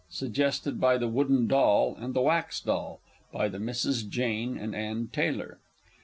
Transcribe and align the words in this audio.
__Suggested 0.11 0.79
by 0.79 0.97
"The 0.97 1.07
Wooden 1.07 1.45
Doll 1.45 1.95
and 1.99 2.15
the 2.15 2.21
Wax 2.21 2.59
Doll," 2.59 3.01
by 3.31 3.47
the 3.49 3.59
Misses 3.59 4.01
Jane 4.01 4.57
and 4.57 4.75
Ann 4.75 5.09
Taylor. 5.13 5.59